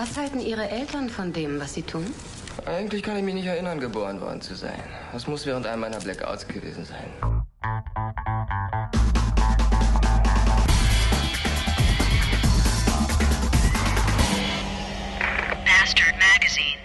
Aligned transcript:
Was 0.00 0.16
halten 0.16 0.40
Ihre 0.40 0.70
Eltern 0.70 1.10
von 1.10 1.30
dem, 1.30 1.60
was 1.60 1.74
Sie 1.74 1.82
tun? 1.82 2.06
Eigentlich 2.64 3.02
kann 3.02 3.18
ich 3.18 3.22
mich 3.22 3.34
nicht 3.34 3.44
erinnern, 3.44 3.78
geboren 3.78 4.18
worden 4.22 4.40
zu 4.40 4.54
sein. 4.54 4.82
Das 5.12 5.26
muss 5.26 5.44
während 5.44 5.66
einem 5.66 5.82
meiner 5.82 5.98
Blackouts 5.98 6.48
gewesen 6.48 6.86
sein. 6.86 7.04
Bastard 15.66 16.14
Magazine. 16.32 16.80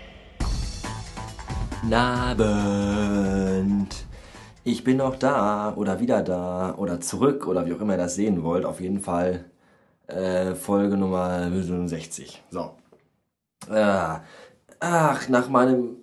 Abend. 1.96 3.96
Ich 4.66 4.84
bin 4.84 4.98
noch 4.98 5.16
da 5.16 5.74
oder 5.78 6.02
wieder 6.02 6.22
da 6.22 6.76
oder 6.76 7.00
zurück 7.00 7.48
oder 7.48 7.66
wie 7.66 7.76
auch 7.76 7.80
immer 7.80 7.94
ihr 7.94 7.98
das 7.98 8.16
sehen 8.16 8.44
wollt. 8.44 8.66
Auf 8.66 8.82
jeden 8.82 9.00
Fall 9.00 9.46
äh, 10.08 10.54
Folge 10.54 10.98
Nummer 10.98 11.50
60. 11.50 12.44
So. 12.50 12.74
Äh, 13.70 14.20
ach, 14.80 15.30
nach 15.30 15.50
meinem 15.50 15.98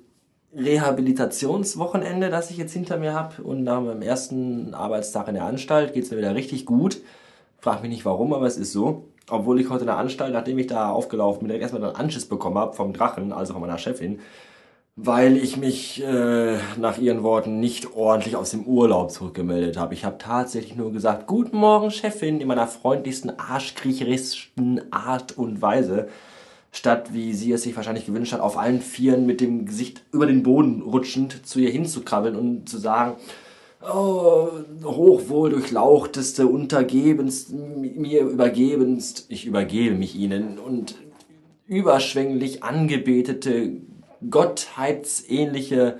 Rehabilitationswochenende, 0.54 2.28
das 2.28 2.50
ich 2.50 2.58
jetzt 2.58 2.72
hinter 2.72 2.98
mir 2.98 3.14
habe 3.14 3.42
und 3.42 3.64
nach 3.64 3.80
meinem 3.80 4.02
ersten 4.02 4.74
Arbeitstag 4.74 5.28
in 5.28 5.34
der 5.34 5.44
Anstalt 5.44 5.94
geht 5.94 6.04
es 6.04 6.10
mir 6.10 6.18
wieder 6.18 6.34
richtig 6.34 6.66
gut. 6.66 7.00
Frag 7.58 7.80
mich 7.80 7.90
nicht 7.90 8.04
warum, 8.04 8.34
aber 8.34 8.46
es 8.46 8.58
ist 8.58 8.72
so. 8.72 9.08
Obwohl 9.30 9.60
ich 9.60 9.70
heute 9.70 9.82
in 9.82 9.86
der 9.86 9.96
Anstalt, 9.96 10.32
nachdem 10.32 10.58
ich 10.58 10.66
da 10.66 10.90
aufgelaufen 10.90 11.46
bin, 11.46 11.60
erstmal 11.60 11.84
einen 11.84 11.96
Anschiss 11.96 12.26
bekommen 12.26 12.58
habe 12.58 12.74
vom 12.74 12.92
Drachen, 12.92 13.32
also 13.32 13.52
von 13.52 13.62
meiner 13.62 13.78
Chefin, 13.78 14.20
weil 14.96 15.38
ich 15.38 15.56
mich 15.56 16.02
äh, 16.02 16.58
nach 16.76 16.98
ihren 16.98 17.22
Worten 17.22 17.60
nicht 17.60 17.94
ordentlich 17.94 18.36
aus 18.36 18.50
dem 18.50 18.64
Urlaub 18.64 19.10
zurückgemeldet 19.10 19.78
habe. 19.78 19.94
Ich 19.94 20.04
habe 20.04 20.18
tatsächlich 20.18 20.76
nur 20.76 20.92
gesagt, 20.92 21.26
guten 21.26 21.56
Morgen, 21.56 21.90
Chefin, 21.90 22.40
in 22.40 22.48
meiner 22.48 22.66
freundlichsten, 22.66 23.38
arschkriecherischen 23.38 24.92
Art 24.92 25.38
und 25.38 25.62
Weise. 25.62 26.08
Statt, 26.74 27.12
wie 27.12 27.34
sie 27.34 27.52
es 27.52 27.62
sich 27.62 27.76
wahrscheinlich 27.76 28.06
gewünscht 28.06 28.32
hat, 28.32 28.40
auf 28.40 28.56
allen 28.56 28.80
Vieren 28.80 29.26
mit 29.26 29.42
dem 29.42 29.66
Gesicht 29.66 30.02
über 30.10 30.26
den 30.26 30.42
Boden 30.42 30.80
rutschend 30.80 31.46
zu 31.46 31.60
ihr 31.60 31.70
hinzukrabbeln 31.70 32.34
und 32.34 32.66
zu 32.68 32.78
sagen, 32.78 33.16
oh, 33.82 34.48
hochwohl 34.82 35.50
durchlauchteste, 35.50 36.46
untergebenst, 36.46 37.52
mir 37.52 38.22
übergebenst, 38.22 39.26
ich 39.28 39.44
übergebe 39.44 39.94
mich 39.94 40.16
ihnen 40.16 40.58
und 40.58 40.96
überschwänglich 41.66 42.62
angebetete 42.62 43.72
gottheitsähnliche 44.30 45.98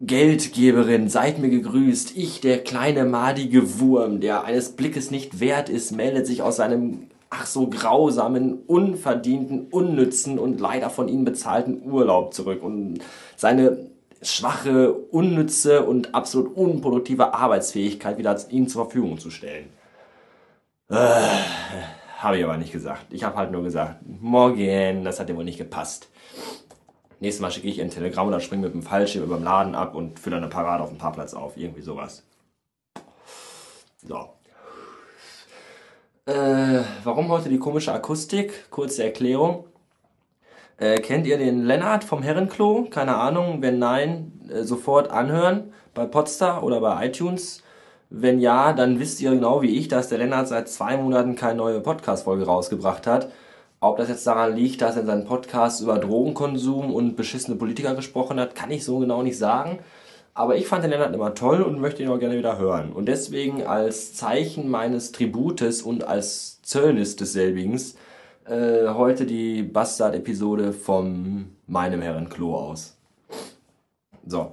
Geldgeberin, 0.00 1.08
seid 1.08 1.38
mir 1.38 1.48
gegrüßt. 1.48 2.16
Ich, 2.16 2.40
der 2.40 2.62
kleine 2.62 3.04
madige 3.04 3.78
Wurm, 3.78 4.20
der 4.20 4.44
eines 4.44 4.70
Blickes 4.70 5.10
nicht 5.10 5.40
wert 5.40 5.68
ist, 5.68 5.92
meldet 5.92 6.26
sich 6.26 6.42
aus 6.42 6.56
seinem 6.56 7.08
ach 7.30 7.46
so 7.46 7.68
grausamen, 7.68 8.62
unverdienten, 8.66 9.68
unnützen 9.70 10.38
und 10.38 10.60
leider 10.60 10.90
von 10.90 11.08
ihnen 11.08 11.24
bezahlten 11.24 11.82
Urlaub 11.84 12.34
zurück 12.34 12.62
und 12.62 13.00
seine 13.36 13.90
schwache, 14.22 14.92
unnütze 14.92 15.84
und 15.84 16.14
absolut 16.14 16.56
unproduktive 16.56 17.34
Arbeitsfähigkeit 17.34 18.18
wieder 18.18 18.36
ihnen 18.50 18.68
zur 18.68 18.84
Verfügung 18.84 19.18
zu 19.18 19.30
stellen. 19.30 19.68
Äh, 20.88 20.94
habe 22.18 22.38
ich 22.38 22.44
aber 22.44 22.56
nicht 22.56 22.72
gesagt. 22.72 23.06
Ich 23.10 23.24
habe 23.24 23.36
halt 23.36 23.50
nur 23.50 23.62
gesagt, 23.62 24.00
morgen, 24.06 25.04
das 25.04 25.20
hat 25.20 25.28
dir 25.28 25.36
wohl 25.36 25.44
nicht 25.44 25.58
gepasst. 25.58 26.08
Nächstes 27.18 27.40
Mal 27.40 27.50
schicke 27.50 27.68
ich 27.68 27.80
ein 27.80 27.90
Telegramm 27.90 28.28
oder 28.28 28.40
springe 28.40 28.66
mit 28.66 28.74
dem 28.74 28.82
Fallschirm 28.82 29.24
über 29.24 29.36
dem 29.36 29.44
Laden 29.44 29.74
ab 29.74 29.94
und 29.94 30.18
führe 30.20 30.36
eine 30.36 30.48
Parade 30.48 30.82
auf 30.82 30.90
dem 30.90 30.98
Parkplatz 30.98 31.34
auf. 31.34 31.56
Irgendwie 31.56 31.82
sowas. 31.82 32.22
So. 34.06 34.35
Äh, 36.26 36.82
warum 37.04 37.28
heute 37.28 37.48
die 37.48 37.58
komische 37.60 37.92
Akustik? 37.92 38.68
Kurze 38.70 39.04
Erklärung. 39.04 39.64
Äh, 40.76 40.96
kennt 41.00 41.24
ihr 41.24 41.38
den 41.38 41.64
Lennart 41.64 42.02
vom 42.02 42.20
Herrenklo? 42.20 42.88
Keine 42.90 43.14
Ahnung. 43.16 43.62
Wenn 43.62 43.78
nein, 43.78 44.32
äh, 44.52 44.64
sofort 44.64 45.08
anhören 45.12 45.72
bei 45.94 46.04
Podstar 46.04 46.64
oder 46.64 46.80
bei 46.80 47.06
iTunes. 47.06 47.62
Wenn 48.10 48.40
ja, 48.40 48.72
dann 48.72 48.98
wisst 48.98 49.20
ihr 49.20 49.30
genau 49.30 49.62
wie 49.62 49.78
ich, 49.78 49.86
dass 49.86 50.08
der 50.08 50.18
Lennart 50.18 50.48
seit 50.48 50.68
zwei 50.68 50.96
Monaten 50.96 51.36
keine 51.36 51.58
neue 51.58 51.80
Podcast-Folge 51.80 52.44
rausgebracht 52.44 53.06
hat. 53.06 53.30
Ob 53.78 53.96
das 53.96 54.08
jetzt 54.08 54.26
daran 54.26 54.56
liegt, 54.56 54.82
dass 54.82 54.96
er 54.96 55.02
in 55.02 55.06
seinem 55.06 55.26
Podcast 55.26 55.80
über 55.80 55.98
Drogenkonsum 55.98 56.92
und 56.92 57.14
beschissene 57.14 57.56
Politiker 57.56 57.94
gesprochen 57.94 58.40
hat, 58.40 58.56
kann 58.56 58.72
ich 58.72 58.84
so 58.84 58.98
genau 58.98 59.22
nicht 59.22 59.38
sagen. 59.38 59.78
Aber 60.36 60.56
ich 60.56 60.68
fand 60.68 60.84
den 60.84 60.90
Lennart 60.90 61.14
immer 61.14 61.34
toll 61.34 61.62
und 61.62 61.80
möchte 61.80 62.02
ihn 62.02 62.10
auch 62.10 62.18
gerne 62.18 62.36
wieder 62.36 62.58
hören. 62.58 62.92
Und 62.92 63.06
deswegen 63.06 63.66
als 63.66 64.12
Zeichen 64.12 64.68
meines 64.68 65.10
Tributes 65.10 65.80
und 65.80 66.06
als 66.06 66.60
Zöllnis 66.60 67.16
desselbigens 67.16 67.96
äh, 68.44 68.86
heute 68.88 69.24
die 69.24 69.62
Bastard-Episode 69.62 70.74
vom 70.74 71.52
meinem 71.66 72.02
Herren 72.02 72.28
Klo 72.28 72.54
aus. 72.54 72.98
So. 74.26 74.52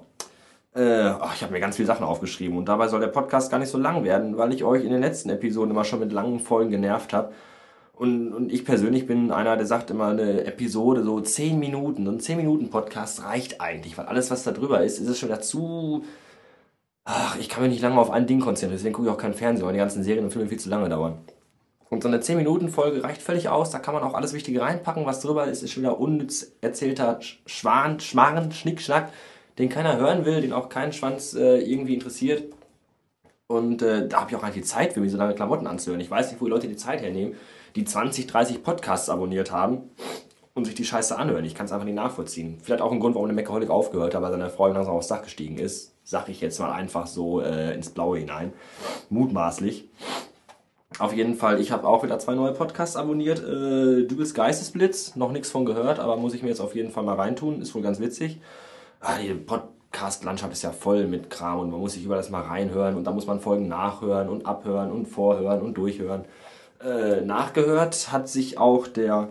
Äh, 0.73 1.09
ach, 1.19 1.35
ich 1.35 1.43
habe 1.43 1.51
mir 1.51 1.59
ganz 1.59 1.75
viele 1.75 1.87
Sachen 1.87 2.05
aufgeschrieben 2.05 2.57
und 2.57 2.69
dabei 2.69 2.87
soll 2.87 3.01
der 3.01 3.07
Podcast 3.07 3.51
gar 3.51 3.59
nicht 3.59 3.69
so 3.69 3.77
lang 3.77 4.05
werden, 4.05 4.37
weil 4.37 4.53
ich 4.53 4.63
euch 4.63 4.85
in 4.85 4.89
den 4.89 5.01
letzten 5.01 5.31
Episoden 5.31 5.71
immer 5.71 5.83
schon 5.83 5.99
mit 5.99 6.13
langen 6.13 6.39
Folgen 6.39 6.71
genervt 6.71 7.11
habe. 7.11 7.33
Und, 7.95 8.33
und 8.33 8.51
ich 8.51 8.65
persönlich 8.65 9.05
bin 9.05 9.31
einer, 9.31 9.55
der 9.55 9.67
sagt 9.67 9.91
immer, 9.91 10.07
eine 10.07 10.45
Episode, 10.45 11.03
so 11.03 11.21
10 11.21 11.59
Minuten, 11.59 12.05
so 12.05 12.11
ein 12.11 12.19
10-Minuten-Podcast 12.19 13.23
reicht 13.23 13.61
eigentlich, 13.61 13.97
weil 13.97 14.07
alles, 14.07 14.31
was 14.31 14.43
da 14.43 14.51
drüber 14.51 14.83
ist, 14.83 14.99
ist 14.99 15.07
es 15.07 15.19
schon 15.19 15.29
dazu. 15.29 16.03
Ach, 17.05 17.37
ich 17.37 17.49
kann 17.49 17.61
mich 17.61 17.71
nicht 17.71 17.81
lange 17.81 17.99
auf 17.99 18.09
ein 18.09 18.25
Ding 18.25 18.39
konzentrieren, 18.39 18.77
deswegen 18.77 18.93
gucke 18.93 19.09
ich 19.09 19.13
auch 19.13 19.19
keinen 19.19 19.35
Fernsehen, 19.35 19.65
weil 19.65 19.73
die 19.73 19.79
ganzen 19.79 20.03
Serien 20.03 20.25
und 20.25 20.31
Filme 20.31 20.49
viel 20.49 20.59
zu 20.59 20.69
lange 20.69 20.89
dauern. 20.89 21.19
Und 21.89 22.01
so 22.01 22.07
eine 22.07 22.17
10-Minuten-Folge 22.17 23.03
reicht 23.03 23.21
völlig 23.21 23.49
aus, 23.49 23.69
da 23.69 23.77
kann 23.77 23.93
man 23.93 24.01
auch 24.03 24.15
alles 24.15 24.33
Wichtige 24.33 24.61
reinpacken, 24.61 25.05
was 25.05 25.21
drüber 25.21 25.45
ist, 25.45 25.61
ist 25.61 25.71
schon 25.71 25.83
wieder 25.83 25.99
unnütz 25.99 26.53
erzählter 26.61 27.19
Schwan, 27.45 27.99
Schmarren, 27.99 28.51
Schnickschnack, 28.51 29.11
den 29.59 29.69
keiner 29.69 29.97
hören 29.97 30.25
will, 30.25 30.41
den 30.41 30.53
auch 30.53 30.69
kein 30.69 30.93
Schwanz 30.93 31.35
äh, 31.35 31.59
irgendwie 31.59 31.93
interessiert. 31.93 32.51
Und 33.47 33.81
äh, 33.81 34.07
da 34.07 34.21
habe 34.21 34.31
ich 34.31 34.35
auch 34.35 34.41
gar 34.41 34.47
nicht 34.47 34.57
die 34.57 34.63
Zeit 34.63 34.93
für 34.93 34.99
mich, 34.99 35.11
so 35.11 35.17
lange 35.17 35.35
Klamotten 35.35 35.67
anzuhören. 35.67 36.01
Ich 36.01 36.09
weiß 36.09 36.31
nicht, 36.31 36.41
wo 36.41 36.45
die 36.45 36.51
Leute 36.51 36.67
die 36.67 36.75
Zeit 36.75 37.01
hernehmen 37.01 37.35
die 37.75 37.85
20, 37.85 38.27
30 38.27 38.63
Podcasts 38.63 39.09
abonniert 39.09 39.51
haben 39.51 39.89
und 40.53 40.65
sich 40.65 40.75
die 40.75 40.85
Scheiße 40.85 41.17
anhören. 41.17 41.45
Ich 41.45 41.55
kann 41.55 41.65
es 41.65 41.71
einfach 41.71 41.85
nicht 41.85 41.95
nachvollziehen. 41.95 42.59
Vielleicht 42.61 42.81
auch 42.81 42.91
ein 42.91 42.99
Grund, 42.99 43.15
warum 43.15 43.27
der 43.27 43.35
Meckaholic 43.35 43.69
aufgehört 43.69 44.13
hat, 44.13 44.21
weil 44.21 44.31
seine 44.31 44.49
Frau 44.49 44.67
langsam 44.67 44.95
aufs 44.95 45.07
Dach 45.07 45.23
gestiegen 45.23 45.57
ist. 45.57 45.95
Sag 46.03 46.29
ich 46.29 46.41
jetzt 46.41 46.59
mal 46.59 46.71
einfach 46.71 47.07
so 47.07 47.41
äh, 47.41 47.73
ins 47.73 47.89
Blaue 47.89 48.19
hinein. 48.19 48.53
Mutmaßlich. 49.09 49.89
Auf 50.99 51.13
jeden 51.13 51.33
Fall, 51.33 51.59
ich 51.59 51.71
habe 51.71 51.87
auch 51.87 52.03
wieder 52.03 52.19
zwei 52.19 52.35
neue 52.35 52.53
Podcasts 52.53 52.95
abonniert. 52.95 53.39
Äh, 53.39 54.05
du 54.05 54.15
bist 54.15 54.35
Geistesblitz, 54.35 55.15
noch 55.15 55.31
nichts 55.31 55.49
von 55.49 55.65
gehört, 55.65 55.99
aber 55.99 56.17
muss 56.17 56.35
ich 56.35 56.43
mir 56.43 56.49
jetzt 56.49 56.61
auf 56.61 56.75
jeden 56.75 56.91
Fall 56.91 57.03
mal 57.03 57.15
reintun. 57.15 57.61
Ist 57.61 57.73
wohl 57.73 57.81
ganz 57.81 57.99
witzig. 57.99 58.39
Ah, 58.99 59.17
die 59.17 59.33
Podcast-Landschaft 59.93 60.51
ist 60.51 60.63
ja 60.63 60.71
voll 60.71 61.05
mit 61.05 61.29
Kram 61.29 61.59
und 61.59 61.69
man 61.69 61.79
muss 61.79 61.93
sich 61.93 62.03
über 62.03 62.15
das 62.15 62.31
mal 62.31 62.41
reinhören 62.41 62.97
und 62.97 63.05
da 63.05 63.11
muss 63.11 63.27
man 63.27 63.39
Folgen 63.39 63.67
nachhören 63.67 64.27
und 64.27 64.45
abhören 64.45 64.91
und 64.91 65.05
vorhören 65.05 65.61
und 65.61 65.75
durchhören. 65.75 66.25
Äh, 66.83 67.21
nachgehört 67.21 68.11
hat 68.11 68.27
sich 68.27 68.57
auch 68.57 68.87
der 68.87 69.29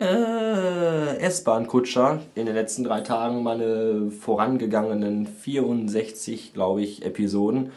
äh, 0.00 1.18
S-Bahn-Kutscher 1.18 2.18
in 2.34 2.46
den 2.46 2.54
letzten 2.56 2.82
drei 2.82 3.00
Tagen 3.00 3.44
meine 3.44 4.10
vorangegangenen 4.10 5.26
64, 5.26 6.52
glaube 6.52 6.82
ich, 6.82 7.06
Episoden. 7.06 7.70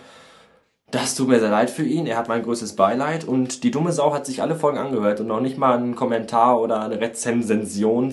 Das 0.90 1.14
tut 1.14 1.28
mir 1.28 1.40
sehr 1.40 1.52
leid 1.52 1.70
für 1.70 1.86
ihn. 1.86 2.08
Er 2.08 2.18
hat 2.18 2.28
mein 2.28 2.44
größtes 2.44 2.76
Beileid 2.76 3.24
und 3.24 3.64
die 3.64 3.72
dumme 3.72 3.92
Sau 3.92 4.14
hat 4.14 4.26
sich 4.26 4.42
alle 4.42 4.56
Folgen 4.56 4.80
angehört 4.80 5.20
und 5.20 5.28
noch 5.28 5.42
nicht 5.42 5.60
mal 5.60 5.78
einen 5.78 5.96
Kommentar 5.96 6.60
oder 6.60 6.82
eine 6.82 7.00
Rezension 7.00 8.12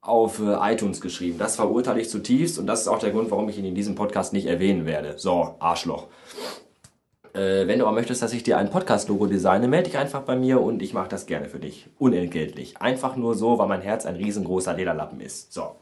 auf 0.00 0.40
äh, 0.40 0.72
iTunes 0.72 1.00
geschrieben. 1.00 1.38
Das 1.38 1.56
verurteile 1.56 2.00
ich 2.00 2.08
zutiefst 2.08 2.58
und 2.58 2.66
das 2.66 2.82
ist 2.82 2.88
auch 2.88 2.98
der 2.98 3.10
Grund, 3.10 3.30
warum 3.30 3.48
ich 3.48 3.58
ihn 3.58 3.64
in 3.64 3.74
diesem 3.74 3.94
Podcast 3.94 4.32
nicht 4.32 4.46
erwähnen 4.46 4.86
werde. 4.86 5.18
So, 5.18 5.56
Arschloch. 5.58 6.06
Äh, 7.34 7.66
wenn 7.66 7.78
du 7.78 7.86
aber 7.86 7.94
möchtest, 7.94 8.22
dass 8.22 8.32
ich 8.32 8.42
dir 8.42 8.58
ein 8.58 8.70
Podcast-Logo 8.70 9.26
designe, 9.26 9.68
melde 9.68 9.90
dich 9.90 9.98
einfach 9.98 10.22
bei 10.22 10.36
mir 10.36 10.60
und 10.60 10.82
ich 10.82 10.94
mache 10.94 11.08
das 11.08 11.26
gerne 11.26 11.48
für 11.48 11.58
dich. 11.58 11.86
Unentgeltlich. 11.98 12.80
Einfach 12.80 13.16
nur 13.16 13.34
so, 13.34 13.58
weil 13.58 13.68
mein 13.68 13.82
Herz 13.82 14.06
ein 14.06 14.16
riesengroßer 14.16 14.74
Lederlappen 14.74 15.20
ist. 15.20 15.52
So. 15.52 15.76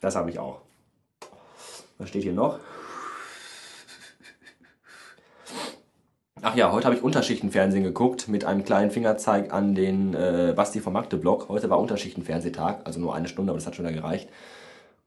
Das 0.00 0.16
habe 0.16 0.30
ich 0.30 0.38
auch. 0.38 0.60
Was 1.98 2.08
steht 2.08 2.22
hier 2.22 2.32
noch? 2.32 2.58
Ach 6.42 6.54
ja, 6.54 6.70
heute 6.70 6.84
habe 6.84 6.94
ich 6.94 7.02
Unterschichtenfernsehen 7.02 7.82
geguckt 7.82 8.28
mit 8.28 8.44
einem 8.44 8.62
kleinen 8.62 8.90
Fingerzeig 8.90 9.54
an 9.54 9.74
den 9.74 10.12
äh, 10.12 10.52
Basti 10.54 10.80
vom 10.80 10.92
Magdeblog. 10.92 11.48
Heute 11.48 11.70
war 11.70 11.78
Unterschichtenfernsehtag, 11.80 12.80
also 12.84 13.00
nur 13.00 13.14
eine 13.14 13.26
Stunde, 13.26 13.50
aber 13.50 13.58
das 13.58 13.66
hat 13.66 13.74
schon 13.74 13.86
wieder 13.86 13.96
gereicht. 13.96 14.28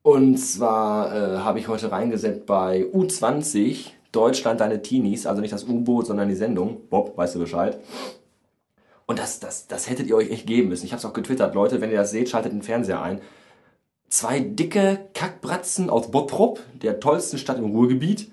Und 0.01 0.37
zwar 0.39 1.15
äh, 1.15 1.37
habe 1.39 1.59
ich 1.59 1.67
heute 1.67 1.91
reingesetzt 1.91 2.47
bei 2.47 2.83
U20 2.93 3.91
Deutschland 4.11 4.59
deine 4.59 4.81
Teenies, 4.81 5.27
also 5.27 5.39
nicht 5.39 5.53
das 5.53 5.65
U-Boot, 5.65 6.07
sondern 6.07 6.29
die 6.29 6.35
Sendung. 6.35 6.81
Bob, 6.89 7.15
weißt 7.15 7.35
du 7.35 7.39
Bescheid? 7.39 7.77
Und 9.05 9.19
das, 9.19 9.39
das, 9.39 9.67
das 9.67 9.87
hättet 9.87 10.07
ihr 10.07 10.15
euch 10.15 10.31
echt 10.31 10.47
geben 10.47 10.69
müssen. 10.69 10.85
Ich 10.85 10.93
habe 10.93 10.99
es 10.99 11.05
auch 11.05 11.13
getwittert, 11.13 11.53
Leute, 11.53 11.79
wenn 11.79 11.91
ihr 11.91 11.97
das 11.97 12.09
seht, 12.09 12.29
schaltet 12.29 12.53
den 12.53 12.63
Fernseher 12.63 13.03
ein. 13.03 13.21
Zwei 14.07 14.39
dicke 14.39 14.99
Kackbratzen 15.13 15.91
aus 15.91 16.09
Bottrop, 16.09 16.59
der 16.81 16.99
tollsten 16.99 17.37
Stadt 17.37 17.59
im 17.59 17.65
Ruhrgebiet, 17.65 18.31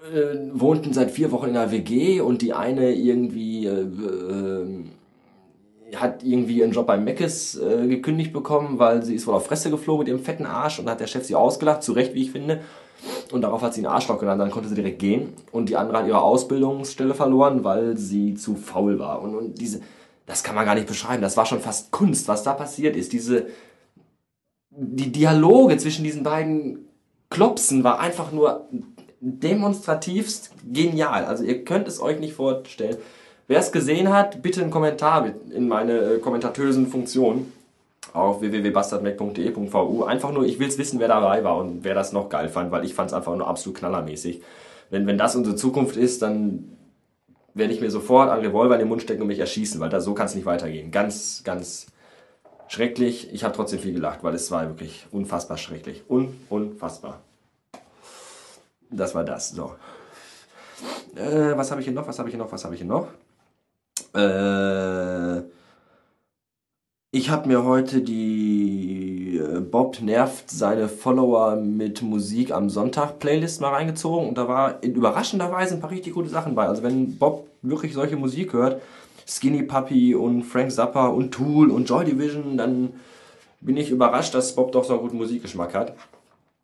äh, 0.00 0.38
wohnten 0.52 0.92
seit 0.92 1.10
vier 1.10 1.30
Wochen 1.30 1.48
in 1.48 1.56
einer 1.56 1.70
WG 1.70 2.20
und 2.20 2.42
die 2.42 2.52
eine 2.52 2.94
irgendwie 2.94 3.66
äh, 3.66 3.82
äh, 3.82 4.84
hat 5.96 6.22
irgendwie 6.22 6.58
ihren 6.58 6.72
Job 6.72 6.86
bei 6.86 6.96
Meckes 6.96 7.58
äh, 7.58 7.86
gekündigt 7.86 8.32
bekommen, 8.32 8.78
weil 8.78 9.02
sie 9.04 9.14
ist 9.14 9.26
wohl 9.26 9.34
auf 9.34 9.46
Fresse 9.46 9.70
geflogen 9.70 10.04
mit 10.04 10.08
ihrem 10.08 10.24
fetten 10.24 10.46
Arsch 10.46 10.78
und 10.78 10.88
hat 10.88 11.00
der 11.00 11.06
Chef 11.06 11.24
sie 11.24 11.34
ausgelacht, 11.34 11.82
zu 11.82 11.92
Recht, 11.92 12.14
wie 12.14 12.22
ich 12.22 12.30
finde. 12.30 12.60
Und 13.32 13.42
darauf 13.42 13.62
hat 13.62 13.74
sie 13.74 13.80
einen 13.80 13.92
Arschloch 13.92 14.18
genannt, 14.18 14.40
dann 14.40 14.50
konnte 14.50 14.68
sie 14.68 14.74
direkt 14.74 14.98
gehen. 14.98 15.32
Und 15.52 15.68
die 15.68 15.76
andere 15.76 15.98
hat 15.98 16.06
ihre 16.06 16.20
Ausbildungsstelle 16.20 17.14
verloren, 17.14 17.64
weil 17.64 17.96
sie 17.96 18.34
zu 18.34 18.54
faul 18.54 18.98
war. 18.98 19.22
Und, 19.22 19.34
und 19.34 19.60
diese, 19.60 19.80
das 20.26 20.42
kann 20.42 20.54
man 20.54 20.66
gar 20.66 20.74
nicht 20.74 20.86
beschreiben. 20.86 21.22
Das 21.22 21.36
war 21.36 21.46
schon 21.46 21.60
fast 21.60 21.90
Kunst, 21.90 22.28
was 22.28 22.42
da 22.42 22.52
passiert 22.52 22.96
ist. 22.96 23.12
Diese, 23.12 23.46
die 24.70 25.10
Dialoge 25.10 25.76
zwischen 25.78 26.04
diesen 26.04 26.22
beiden 26.22 26.86
Klopsen 27.30 27.84
war 27.84 28.00
einfach 28.00 28.32
nur 28.32 28.68
demonstrativst 29.20 30.50
genial. 30.70 31.24
Also 31.24 31.44
ihr 31.44 31.64
könnt 31.64 31.86
es 31.86 32.00
euch 32.00 32.18
nicht 32.18 32.34
vorstellen. 32.34 32.96
Wer 33.46 33.58
es 33.58 33.72
gesehen 33.72 34.12
hat, 34.12 34.42
bitte 34.42 34.62
einen 34.62 34.70
Kommentar 34.70 35.30
in 35.50 35.68
meine 35.68 35.98
äh, 35.98 36.18
kommentatösen 36.18 36.86
Funktion 36.86 37.52
auf 38.12 38.40
www.bastardmac.de.vu. 38.40 40.04
Einfach 40.04 40.32
nur, 40.32 40.44
ich 40.44 40.58
will 40.58 40.68
es 40.68 40.78
wissen, 40.78 41.00
wer 41.00 41.08
dabei 41.08 41.44
war 41.44 41.58
und 41.58 41.84
wer 41.84 41.94
das 41.94 42.12
noch 42.12 42.28
geil 42.28 42.48
fand, 42.48 42.70
weil 42.70 42.84
ich 42.84 42.94
fand 42.94 43.10
es 43.10 43.14
einfach 43.14 43.36
nur 43.36 43.46
absolut 43.46 43.78
knallermäßig. 43.78 44.42
Wenn, 44.88 45.06
wenn 45.06 45.18
das 45.18 45.36
unsere 45.36 45.56
Zukunft 45.56 45.96
ist, 45.96 46.22
dann 46.22 46.76
werde 47.54 47.72
ich 47.72 47.80
mir 47.80 47.90
sofort 47.90 48.30
einen 48.30 48.44
Revolver 48.44 48.74
in 48.74 48.80
den 48.80 48.88
Mund 48.88 49.02
stecken 49.02 49.22
und 49.22 49.28
mich 49.28 49.38
erschießen, 49.38 49.80
weil 49.80 49.90
da 49.90 50.00
so 50.00 50.14
kann 50.14 50.26
es 50.26 50.34
nicht 50.34 50.46
weitergehen. 50.46 50.90
Ganz, 50.90 51.42
ganz 51.44 51.86
schrecklich. 52.68 53.32
Ich 53.32 53.44
habe 53.44 53.54
trotzdem 53.54 53.80
viel 53.80 53.92
gelacht, 53.92 54.22
weil 54.22 54.34
es 54.34 54.50
war 54.50 54.68
wirklich 54.68 55.06
unfassbar 55.10 55.58
schrecklich. 55.58 56.04
Un 56.08 56.36
unfassbar. 56.48 57.20
Das 58.90 59.14
war 59.14 59.24
das. 59.24 59.50
So. 59.50 59.74
Äh, 61.14 61.56
was 61.56 61.70
habe 61.70 61.80
ich 61.80 61.86
hier 61.86 61.94
noch? 61.94 62.06
Was 62.06 62.18
habe 62.18 62.28
ich 62.28 62.34
hier 62.34 62.42
noch? 62.42 62.52
Was 62.52 62.64
habe 62.64 62.74
ich 62.74 62.80
hier 62.80 62.88
noch? 62.88 63.08
Äh, 64.14 65.42
ich 67.12 67.30
habe 67.30 67.48
mir 67.48 67.64
heute 67.64 68.02
die 68.02 69.38
äh, 69.38 69.60
Bob 69.60 70.00
nervt 70.00 70.50
seine 70.50 70.88
Follower 70.88 71.56
mit 71.56 72.02
Musik 72.02 72.52
am 72.52 72.70
Sonntag 72.70 73.18
Playlist 73.18 73.60
mal 73.60 73.70
reingezogen 73.70 74.28
und 74.28 74.38
da 74.38 74.48
war 74.48 74.82
in 74.82 74.94
überraschender 74.94 75.50
Weise 75.50 75.74
ein 75.74 75.80
paar 75.80 75.90
richtig 75.90 76.14
gute 76.14 76.28
Sachen 76.28 76.54
bei. 76.54 76.66
Also 76.66 76.82
wenn 76.82 77.18
Bob 77.18 77.48
wirklich 77.62 77.94
solche 77.94 78.16
Musik 78.16 78.52
hört, 78.52 78.80
Skinny 79.26 79.62
Puppy 79.62 80.14
und 80.14 80.42
Frank 80.42 80.72
Zappa 80.72 81.08
und 81.08 81.32
Tool 81.32 81.70
und 81.70 81.88
Joy 81.88 82.04
Division, 82.04 82.56
dann 82.56 82.94
bin 83.60 83.76
ich 83.76 83.90
überrascht, 83.90 84.34
dass 84.34 84.54
Bob 84.54 84.72
doch 84.72 84.84
so 84.84 84.94
einen 84.94 85.02
guten 85.02 85.18
Musikgeschmack 85.18 85.74
hat. 85.74 85.94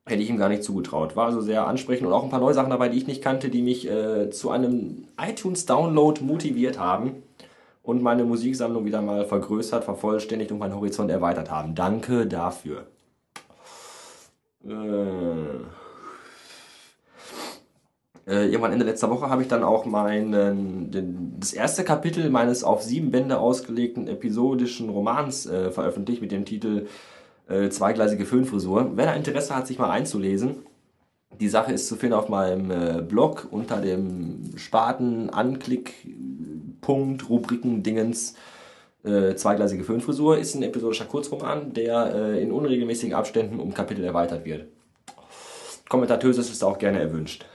Hätte 0.09 0.23
ich 0.23 0.31
ihm 0.31 0.39
gar 0.39 0.49
nicht 0.49 0.63
zugetraut. 0.63 1.17
War 1.17 1.27
also 1.27 1.41
sehr 1.41 1.67
ansprechend 1.67 2.07
und 2.07 2.13
auch 2.13 2.23
ein 2.23 2.31
paar 2.31 2.41
neue 2.41 2.55
Sachen 2.55 2.71
dabei, 2.71 2.89
die 2.89 2.99
ich 2.99 3.09
nicht 3.09 3.23
kannte, 3.23 3.49
die 3.49 3.63
mich 3.63 3.91
äh, 3.91 4.31
zu 4.31 4.51
einem 4.51 5.09
iTunes-Download 5.21 6.23
motiviert 6.23 6.79
haben 6.79 7.23
und 7.83 8.03
meine 8.03 8.25
Musiksammlung 8.25 8.85
wieder 8.85 9.03
mal 9.03 9.25
vergrößert, 9.25 9.83
vervollständigt 9.85 10.53
und 10.53 10.59
meinen 10.59 10.77
Horizont 10.77 11.11
erweitert 11.11 11.51
haben. 11.51 11.75
Danke 11.75 12.27
dafür. 12.27 12.87
Äh, 14.65 14.71
äh, 18.29 18.47
irgendwann 18.47 18.73
Ende 18.73 18.85
letzter 18.85 19.11
Woche 19.11 19.31
habe 19.31 19.43
ich 19.43 19.49
dann 19.49 19.63
auch 19.63 19.87
meinen, 19.87 20.91
den, 20.91 21.35
das 21.39 21.53
erste 21.53 21.85
Kapitel 21.85 22.29
meines 22.31 22.65
auf 22.65 22.83
sieben 22.83 23.11
Bände 23.13 23.39
ausgelegten 23.39 24.09
episodischen 24.09 24.89
Romans 24.89 25.47
äh, 25.47 25.71
veröffentlicht 25.71 26.23
mit 26.23 26.33
dem 26.33 26.45
Titel 26.45 26.87
äh, 27.49 27.69
Zweigleisige 27.69 28.27
Föhnfrisur. 28.27 28.93
Wer 28.95 29.07
da 29.07 29.15
Interesse 29.15 29.55
hat, 29.55 29.67
sich 29.67 29.79
mal 29.79 29.91
einzulesen, 29.91 30.67
die 31.41 31.49
Sache 31.49 31.73
ist 31.73 31.89
zu 31.89 31.97
finden 31.97 32.15
auf 32.15 32.29
meinem 32.29 32.71
äh, 32.71 33.03
Blog 33.03 33.49
unter 33.51 33.81
dem 33.81 34.57
Spaten 34.57 35.31
Anklick 35.31 35.95
Punkt, 36.81 37.29
Rubriken, 37.29 37.83
Dingens, 37.83 38.35
äh, 39.05 39.35
zweigleisige 39.37 39.85
Föhnfrisur 39.85 40.39
ist 40.39 40.55
ein 40.55 40.63
episodischer 40.63 41.05
Kurzroman, 41.05 41.73
der 41.73 42.15
äh, 42.15 42.43
in 42.43 42.51
unregelmäßigen 42.51 43.15
Abständen 43.15 43.61
um 43.61 43.73
Kapitel 43.73 44.05
erweitert 44.05 44.45
wird. 44.45 44.67
Kommentatöses 45.89 46.51
ist 46.51 46.65
auch 46.65 46.79
gerne 46.79 47.01
erwünscht. 47.01 47.47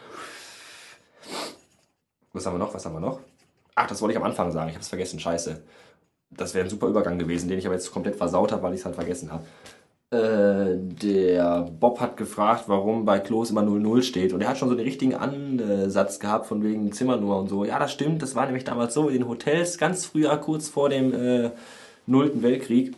Was 2.32 2.46
haben 2.46 2.54
wir 2.54 2.60
noch? 2.60 2.74
Was 2.74 2.86
haben 2.86 2.94
wir 2.94 3.02
noch? 3.02 3.20
Ach, 3.76 3.88
das 3.88 4.02
wollte 4.02 4.14
ich 4.14 4.18
am 4.18 4.24
Anfang 4.24 4.52
sagen. 4.52 4.70
Ich 4.70 4.76
habe 4.76 4.84
es 4.84 4.88
vergessen. 4.88 5.20
Scheiße. 5.20 5.62
Das 6.30 6.54
wäre 6.54 6.66
ein 6.66 6.70
super 6.70 6.88
Übergang 6.88 7.20
gewesen, 7.20 7.50
den 7.50 7.60
ich 7.60 7.66
aber 7.66 7.76
jetzt 7.76 7.92
komplett 7.92 8.16
versaut 8.16 8.54
habe, 8.54 8.64
weil 8.64 8.74
ich 8.74 8.80
es 8.80 8.86
halt 8.86 8.96
vergessen 8.96 9.32
habe. 9.32 9.44
Äh, 10.12 10.76
der 10.78 11.70
Bob 11.80 12.02
hat 12.02 12.18
gefragt, 12.18 12.66
warum 12.68 13.06
bei 13.06 13.20
Klos 13.20 13.50
immer 13.50 13.62
00 13.62 14.04
steht. 14.04 14.34
Und 14.34 14.42
er 14.42 14.50
hat 14.50 14.58
schon 14.58 14.68
so 14.68 14.76
den 14.76 14.84
richtigen 14.84 15.16
Ansatz 15.16 16.20
gehabt 16.20 16.48
von 16.48 16.62
wegen 16.64 16.92
Zimmernummer 16.92 17.38
und 17.38 17.48
so. 17.48 17.64
Ja, 17.64 17.80
das 17.80 17.94
stimmt. 17.94 18.22
Das 18.22 18.36
war 18.36 18.46
nämlich 18.46 18.66
damals 18.66 18.94
so 18.94 19.08
in 19.08 19.20
den 19.20 19.30
Hotels 19.30 19.78
ganz 19.78 20.06
früher, 20.06 20.36
kurz 20.38 20.68
vor 20.68 20.90
dem 20.90 21.14
äh, 21.14 21.52
Nullten 22.08 22.44
Weltkrieg 22.44 22.94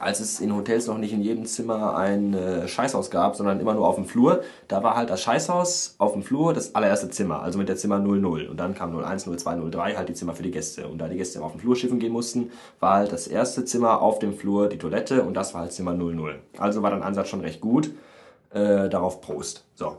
als 0.00 0.20
es 0.20 0.40
in 0.40 0.54
Hotels 0.54 0.86
noch 0.86 0.98
nicht 0.98 1.12
in 1.12 1.20
jedem 1.20 1.44
Zimmer 1.44 1.94
ein 1.96 2.34
äh, 2.34 2.66
Scheißhaus 2.66 3.10
gab, 3.10 3.36
sondern 3.36 3.60
immer 3.60 3.74
nur 3.74 3.86
auf 3.86 3.96
dem 3.96 4.06
Flur, 4.06 4.42
da 4.66 4.82
war 4.82 4.96
halt 4.96 5.10
das 5.10 5.20
Scheißhaus 5.22 5.96
auf 5.98 6.14
dem 6.14 6.22
Flur 6.22 6.54
das 6.54 6.74
allererste 6.74 7.10
Zimmer, 7.10 7.42
also 7.42 7.58
mit 7.58 7.68
der 7.68 7.76
Zimmer 7.76 7.98
00. 7.98 8.48
Und 8.48 8.58
dann 8.58 8.74
kam 8.74 8.98
01, 8.98 9.24
02, 9.24 9.70
03 9.70 9.96
halt 9.96 10.08
die 10.08 10.14
Zimmer 10.14 10.34
für 10.34 10.42
die 10.42 10.50
Gäste. 10.50 10.88
Und 10.88 10.98
da 10.98 11.08
die 11.08 11.16
Gäste 11.16 11.38
immer 11.38 11.46
auf 11.46 11.52
dem 11.52 11.60
Flur 11.60 11.76
schiffen 11.76 11.98
gehen 11.98 12.12
mussten, 12.12 12.50
war 12.80 12.94
halt 12.94 13.12
das 13.12 13.28
erste 13.28 13.64
Zimmer 13.64 14.00
auf 14.00 14.18
dem 14.18 14.34
Flur 14.34 14.68
die 14.68 14.78
Toilette 14.78 15.22
und 15.22 15.34
das 15.34 15.54
war 15.54 15.62
halt 15.62 15.72
Zimmer 15.72 15.92
00. 15.92 16.40
Also 16.58 16.82
war 16.82 16.90
dein 16.90 17.02
Ansatz 17.02 17.28
schon 17.28 17.40
recht 17.40 17.60
gut. 17.60 17.90
Äh, 18.52 18.88
darauf 18.88 19.20
Prost. 19.20 19.64
So. 19.74 19.98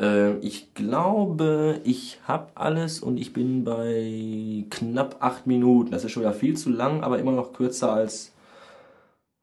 Äh, 0.00 0.38
ich 0.38 0.74
glaube, 0.74 1.80
ich 1.84 2.18
habe 2.26 2.48
alles 2.56 3.00
und 3.00 3.16
ich 3.16 3.32
bin 3.32 3.64
bei 3.64 4.64
knapp 4.70 5.16
8 5.20 5.46
Minuten. 5.46 5.92
Das 5.92 6.04
ist 6.04 6.10
schon 6.10 6.22
wieder 6.22 6.32
viel 6.32 6.56
zu 6.56 6.70
lang, 6.70 7.04
aber 7.04 7.18
immer 7.18 7.32
noch 7.32 7.52
kürzer 7.52 7.92
als 7.92 8.32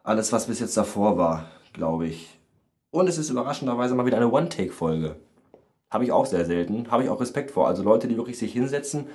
alles, 0.10 0.34
was 0.34 0.48
bis 0.48 0.60
jetzt 0.60 0.76
davor 0.76 1.20
war, 1.20 1.46
glaube 1.72 2.08
ich. 2.08 2.40
Und 2.90 3.08
es 3.08 3.20
ist 3.20 3.30
überraschenderweise 3.30 3.94
mal 3.94 4.08
wieder 4.08 4.18
eine 4.18 4.32
One-Take-Folge. 4.32 5.16
Habe 5.92 6.04
ich 6.04 6.12
auch 6.12 6.26
sehr 6.26 6.46
selten. 6.46 6.90
Habe 6.90 7.04
ich 7.04 7.10
auch 7.10 7.22
Respekt 7.22 7.52
vor. 7.52 7.68
Also 7.68 7.84
Leute, 7.84 8.08
die 8.08 8.18
wirklich 8.18 8.40
sich 8.40 8.52
hinsetzen 8.52 9.06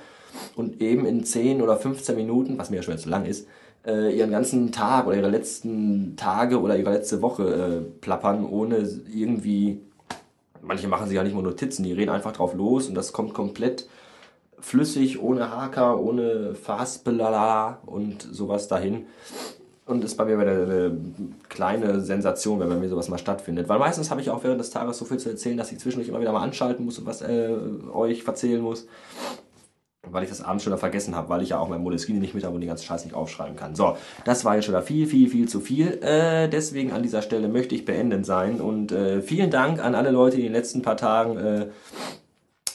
und 0.54 0.80
eben 0.80 1.04
in 1.04 1.24
10 1.24 1.62
oder 1.62 1.76
15 1.76 2.14
Minuten, 2.14 2.58
was 2.58 2.70
mir 2.70 2.76
ja 2.76 2.82
schon 2.84 2.96
zu 2.96 3.08
lang 3.08 3.24
ist, 3.24 3.48
äh, 3.84 4.16
ihren 4.16 4.30
ganzen 4.30 4.70
Tag 4.70 5.08
oder 5.08 5.16
ihre 5.16 5.30
letzten 5.30 6.14
Tage 6.16 6.60
oder 6.60 6.78
ihre 6.78 6.92
letzte 6.92 7.22
Woche 7.22 7.42
äh, 7.42 7.80
plappern, 8.00 8.44
ohne 8.44 8.88
irgendwie. 9.12 9.80
Manche 10.62 10.86
machen 10.86 11.08
sich 11.08 11.16
ja 11.16 11.24
nicht 11.24 11.34
mal 11.34 11.42
Notizen, 11.42 11.82
die 11.82 11.92
reden 11.92 12.10
einfach 12.10 12.32
drauf 12.32 12.54
los 12.54 12.88
und 12.88 12.94
das 12.94 13.12
kommt 13.12 13.34
komplett 13.34 13.88
flüssig, 14.60 15.20
ohne 15.20 15.50
Haker, 15.50 16.00
ohne 16.00 16.54
Verhaspelala 16.54 17.80
und 17.84 18.22
sowas 18.22 18.68
dahin. 18.68 19.06
Und 19.86 20.02
ist 20.02 20.16
bei 20.16 20.24
mir 20.24 20.38
eine 20.38 20.96
kleine 21.50 22.00
Sensation, 22.00 22.58
wenn 22.58 22.70
bei 22.70 22.76
mir 22.76 22.88
sowas 22.88 23.08
mal 23.08 23.18
stattfindet. 23.18 23.68
Weil 23.68 23.78
meistens 23.78 24.10
habe 24.10 24.22
ich 24.22 24.30
auch 24.30 24.42
während 24.42 24.58
des 24.58 24.70
Tages 24.70 24.96
so 24.96 25.04
viel 25.04 25.18
zu 25.18 25.28
erzählen, 25.28 25.58
dass 25.58 25.70
ich 25.72 25.78
zwischendurch 25.78 26.08
immer 26.08 26.20
wieder 26.20 26.32
mal 26.32 26.42
anschalten 26.42 26.86
muss 26.86 26.98
und 26.98 27.04
was 27.04 27.20
äh, 27.20 27.50
euch 27.92 28.26
erzählen 28.26 28.62
muss. 28.62 28.86
Weil 30.10 30.22
ich 30.22 30.30
das 30.30 30.40
abends 30.40 30.64
schon 30.64 30.70
wieder 30.72 30.78
vergessen 30.78 31.14
habe, 31.14 31.28
weil 31.28 31.42
ich 31.42 31.50
ja 31.50 31.58
auch 31.58 31.68
mein 31.68 31.82
Moleskine 31.82 32.18
nicht 32.18 32.34
mit 32.34 32.44
habe 32.44 32.54
und 32.54 32.62
die 32.62 32.66
ganze 32.66 32.84
Scheiße 32.84 33.04
nicht 33.06 33.14
aufschreiben 33.14 33.56
kann. 33.56 33.74
So, 33.74 33.96
das 34.24 34.46
war 34.46 34.54
jetzt 34.54 34.64
schon 34.64 34.74
wieder 34.74 34.82
viel, 34.82 35.06
viel, 35.06 35.28
viel 35.28 35.48
zu 35.48 35.60
viel. 35.60 36.02
Äh, 36.02 36.48
deswegen 36.48 36.92
an 36.92 37.02
dieser 37.02 37.20
Stelle 37.20 37.48
möchte 37.48 37.74
ich 37.74 37.84
beenden 37.84 38.24
sein. 38.24 38.62
Und 38.62 38.90
äh, 38.90 39.20
vielen 39.20 39.50
Dank 39.50 39.84
an 39.84 39.94
alle 39.94 40.10
Leute, 40.10 40.36
die 40.36 40.42
in 40.42 40.48
den 40.48 40.54
letzten 40.54 40.80
paar 40.80 40.96
Tagen 40.96 41.36
äh, 41.36 41.66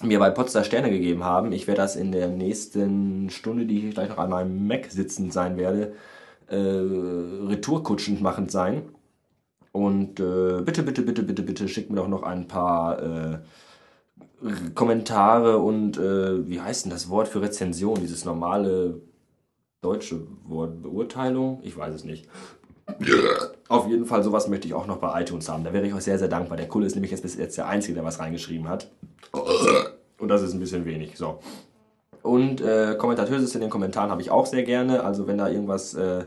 mir 0.04 0.20
bei 0.20 0.30
Potsdam 0.30 0.64
Sterne 0.64 0.90
gegeben 0.92 1.24
haben. 1.24 1.52
Ich 1.52 1.68
werde 1.68 1.82
das 1.82 1.96
in 1.96 2.12
der 2.12 2.28
nächsten 2.28 3.30
Stunde, 3.30 3.66
die 3.66 3.88
ich 3.88 3.94
gleich 3.96 4.10
noch 4.10 4.18
an 4.18 4.30
meinem 4.30 4.68
Mac 4.68 4.86
sitzend 4.90 5.34
sein 5.34 5.58
werde, 5.58 5.94
äh, 6.50 7.48
retourkutschend 7.48 8.22
machend 8.22 8.52
sein. 8.52 8.84
Und 9.72 10.20
äh, 10.20 10.62
bitte, 10.62 10.84
bitte, 10.84 11.02
bitte, 11.04 11.24
bitte, 11.24 11.44
bitte 11.44 11.68
schickt 11.68 11.90
mir 11.90 11.98
doch 11.98 12.08
noch 12.08 12.24
ein 12.24 12.48
paar 12.48 13.02
äh, 13.02 13.40
Kommentare 14.74 15.58
und 15.58 15.98
äh, 15.98 16.48
wie 16.48 16.62
heißt 16.62 16.86
denn 16.86 16.92
das 16.92 17.10
Wort 17.10 17.28
für 17.28 17.42
Rezension? 17.42 18.00
Dieses 18.00 18.26
normale 18.26 19.02
deutsche 19.82 20.28
Wort 20.46 20.82
Beurteilung? 20.82 21.60
Ich 21.64 21.78
weiß 21.78 21.94
es 21.94 22.04
nicht. 22.04 22.28
Auf 23.68 23.88
jeden 23.88 24.06
Fall, 24.06 24.24
sowas 24.24 24.48
möchte 24.48 24.68
ich 24.68 24.74
auch 24.74 24.88
noch 24.88 24.98
bei 24.98 25.22
iTunes 25.22 25.48
haben. 25.48 25.64
Da 25.64 25.74
wäre 25.74 25.86
ich 25.86 25.94
euch 25.94 26.04
sehr, 26.04 26.18
sehr 26.18 26.28
dankbar. 26.28 26.58
Der 26.58 26.68
Kulle 26.68 26.88
ist 26.88 26.96
nämlich 26.96 27.12
jetzt 27.12 27.22
bis 27.22 27.36
jetzt 27.36 27.58
der 27.58 27.68
Einzige, 27.68 27.94
der 27.94 28.04
was 28.04 28.20
reingeschrieben 28.20 28.68
hat. 28.68 28.90
Und 30.18 30.28
das 30.28 30.42
ist 30.42 30.54
ein 30.54 30.60
bisschen 30.60 30.86
wenig. 30.86 31.18
So. 31.18 31.40
Und 32.22 32.62
äh, 32.62 32.96
Kommentatöses 32.98 33.56
in 33.56 33.62
den 33.62 33.70
Kommentaren 33.70 34.12
habe 34.12 34.22
ich 34.22 34.32
auch 34.32 34.46
sehr 34.46 34.64
gerne. 34.64 35.04
Also 35.04 35.28
wenn 35.28 35.38
da 35.38 35.48
irgendwas 35.50 35.94
äh, 35.94 36.26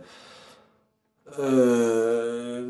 äh, 1.39 2.65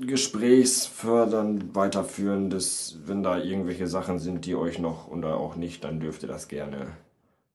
gesprächsfördernd 0.00 1.74
weiterführendes, 1.74 2.98
wenn 3.06 3.22
da 3.22 3.38
irgendwelche 3.38 3.86
Sachen 3.86 4.18
sind, 4.18 4.46
die 4.46 4.54
euch 4.54 4.78
noch 4.78 5.08
oder 5.08 5.36
auch 5.36 5.56
nicht, 5.56 5.84
dann 5.84 6.00
dürft 6.00 6.22
ihr 6.22 6.28
das 6.28 6.48
gerne 6.48 6.88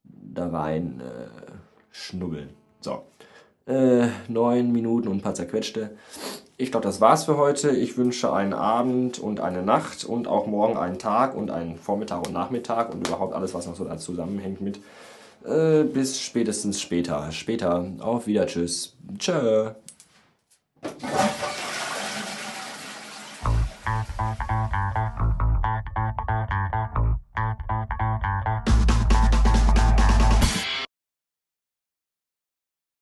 da 0.04 0.48
rein 0.48 1.02
äh, 1.02 1.28
schnubbeln. 1.92 2.50
So. 2.82 3.04
Äh, 3.66 4.08
neun 4.28 4.72
Minuten 4.72 5.10
und 5.10 5.18
ein 5.18 5.22
paar 5.22 5.34
zerquetschte. 5.34 5.92
Ich 6.60 6.72
glaube, 6.72 6.86
das 6.86 7.02
war's 7.02 7.26
für 7.26 7.38
heute. 7.38 7.70
Ich 7.70 7.98
wünsche 7.98 8.34
einen 8.34 8.54
Abend 8.54 9.20
und 9.20 9.40
eine 9.42 9.62
Nacht 9.62 10.04
und 10.04 10.28
auch 10.28 10.48
morgen 10.48 10.76
einen 10.76 10.98
Tag 10.98 11.36
und 11.36 11.52
einen 11.52 11.78
Vormittag 11.78 12.26
und 12.26 12.34
Nachmittag 12.34 12.92
und 12.92 13.08
überhaupt 13.08 13.36
alles, 13.36 13.54
was 13.54 13.68
noch 13.68 13.76
so 13.76 13.86
da 13.86 13.98
zusammenhängt 13.98 14.60
mit 14.62 14.80
Äh, 15.46 15.84
bis 15.84 16.20
spätestens 16.20 16.82
später. 16.82 17.32
Später. 17.32 17.86
Auf 18.00 18.26
wieder. 18.26 18.48
Tschüss. 18.48 18.96
Tschö. 19.20 19.72